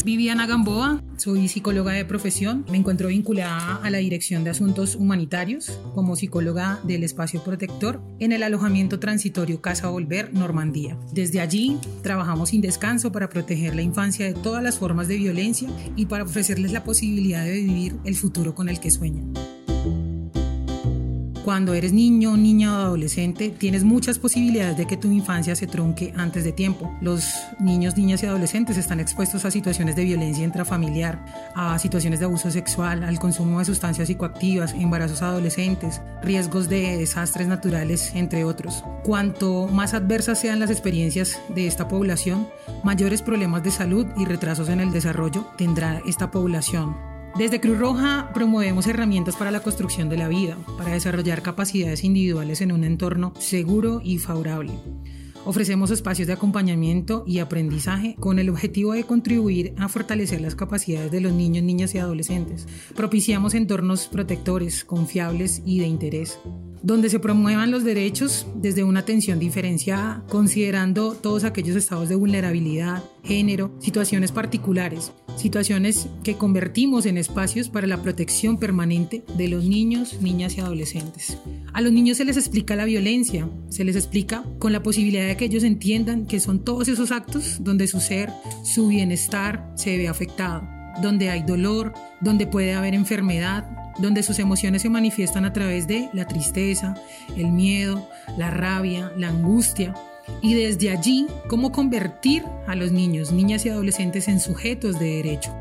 [0.00, 2.64] Diana Gamboa, soy psicóloga de profesión.
[2.70, 8.32] Me encuentro vinculada a la Dirección de Asuntos Humanitarios como psicóloga del Espacio Protector en
[8.32, 10.96] el alojamiento transitorio Casa Volver Normandía.
[11.12, 15.68] Desde allí trabajamos sin descanso para proteger la infancia de todas las formas de violencia
[15.94, 19.34] y para ofrecerles la posibilidad de vivir el futuro con el que sueñan.
[21.44, 26.14] Cuando eres niño, niña o adolescente, tienes muchas posibilidades de que tu infancia se trunque
[26.16, 26.96] antes de tiempo.
[27.00, 31.24] Los niños, niñas y adolescentes están expuestos a situaciones de violencia intrafamiliar,
[31.56, 37.48] a situaciones de abuso sexual, al consumo de sustancias psicoactivas, embarazos adolescentes, riesgos de desastres
[37.48, 38.84] naturales, entre otros.
[39.02, 42.46] Cuanto más adversas sean las experiencias de esta población,
[42.84, 48.30] mayores problemas de salud y retrasos en el desarrollo tendrá esta población desde Cruz Roja
[48.34, 53.32] promovemos herramientas para la construcción de la vida, para desarrollar capacidades individuales en un entorno
[53.38, 54.72] seguro y favorable.
[55.44, 61.10] Ofrecemos espacios de acompañamiento y aprendizaje con el objetivo de contribuir a fortalecer las capacidades
[61.10, 62.68] de los niños, niñas y adolescentes.
[62.94, 66.38] Propiciamos entornos protectores, confiables y de interés
[66.82, 73.02] donde se promuevan los derechos desde una atención diferenciada, considerando todos aquellos estados de vulnerabilidad,
[73.24, 80.20] género, situaciones particulares, situaciones que convertimos en espacios para la protección permanente de los niños,
[80.20, 81.38] niñas y adolescentes.
[81.72, 85.36] A los niños se les explica la violencia, se les explica con la posibilidad de
[85.36, 88.30] que ellos entiendan que son todos esos actos donde su ser,
[88.64, 93.64] su bienestar se ve afectado, donde hay dolor, donde puede haber enfermedad,
[93.98, 96.94] donde sus emociones se manifiestan a través de la tristeza,
[97.36, 99.94] el miedo, la rabia, la angustia,
[100.40, 105.54] y desde allí cómo convertir a los niños, niñas y adolescentes en sujetos de derecho,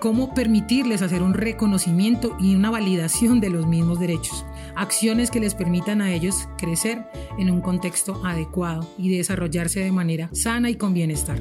[0.00, 5.54] cómo permitirles hacer un reconocimiento y una validación de los mismos derechos, acciones que les
[5.54, 7.04] permitan a ellos crecer
[7.38, 11.38] en un contexto adecuado y desarrollarse de manera sana y con bienestar.